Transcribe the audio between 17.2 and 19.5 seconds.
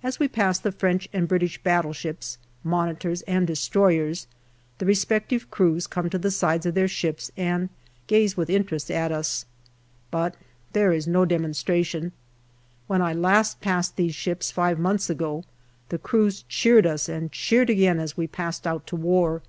cheered again as we passed out to war.